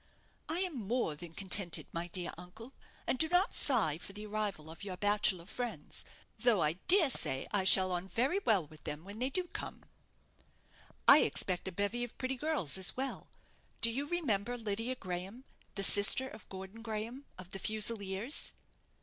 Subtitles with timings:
[0.49, 2.73] "I am more than contented, my dear uncle,
[3.05, 6.03] and do not sigh for the arrival of your bachelor friends;
[6.39, 9.85] though I dare say I shall on very well with them when they do come."
[11.07, 13.29] "I expect a bevy of pretty girls as well.
[13.79, 15.43] Do you remember Lydia Graham,
[15.75, 18.53] the sister of Gordon Graham, of the Fusiliers?"